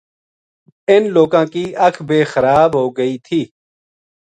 ان 0.93 1.03
لوکاں 1.15 1.45
کی 1.53 1.65
اکھ 1.87 2.01
بے 2.09 2.19
خراب 2.31 2.69
ہو 2.79 2.85
گئی 2.97 3.15
تھی 3.25 3.41